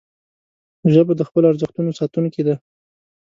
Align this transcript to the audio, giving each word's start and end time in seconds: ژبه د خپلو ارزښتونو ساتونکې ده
ژبه 0.93 1.13
د 1.17 1.21
خپلو 1.27 1.49
ارزښتونو 1.51 1.91
ساتونکې 1.99 2.41
ده 2.47 2.55